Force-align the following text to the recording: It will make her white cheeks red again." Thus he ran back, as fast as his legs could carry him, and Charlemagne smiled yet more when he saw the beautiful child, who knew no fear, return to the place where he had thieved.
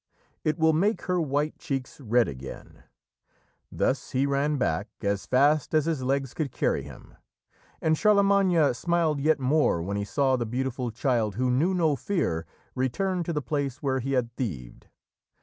It 0.43 0.57
will 0.57 0.73
make 0.73 1.03
her 1.03 1.21
white 1.21 1.59
cheeks 1.59 1.99
red 2.01 2.27
again." 2.27 2.85
Thus 3.71 4.13
he 4.13 4.25
ran 4.25 4.57
back, 4.57 4.87
as 5.03 5.27
fast 5.27 5.75
as 5.75 5.85
his 5.85 6.01
legs 6.01 6.33
could 6.33 6.51
carry 6.51 6.81
him, 6.81 7.17
and 7.83 7.95
Charlemagne 7.95 8.73
smiled 8.73 9.19
yet 9.21 9.39
more 9.39 9.79
when 9.83 9.97
he 9.97 10.03
saw 10.05 10.37
the 10.37 10.47
beautiful 10.47 10.89
child, 10.89 11.35
who 11.35 11.51
knew 11.51 11.75
no 11.75 11.95
fear, 11.95 12.47
return 12.73 13.21
to 13.25 13.31
the 13.31 13.43
place 13.43 13.83
where 13.83 13.99
he 13.99 14.13
had 14.13 14.35
thieved. 14.35 14.87